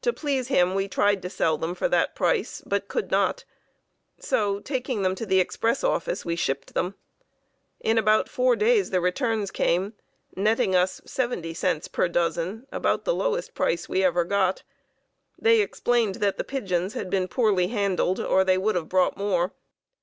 [0.00, 3.44] To please him we tried to sell them for that price, but could not,
[4.18, 6.94] so, taking them to the express office, we shipped them.
[7.78, 9.92] In about four days the returns came,
[10.34, 14.62] netting us 70 cents per dozen, about the lowest price we ever got.
[15.38, 19.52] They explained that the pigeons had been poorly handled or they would have brought more.